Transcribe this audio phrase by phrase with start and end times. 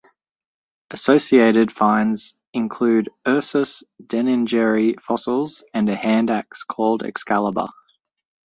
[0.89, 7.67] Associated finds include "Ursus deningeri" fossils and a hand axe called "Excalibur".